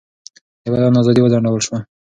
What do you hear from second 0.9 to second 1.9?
ازادي وځنډول شوه.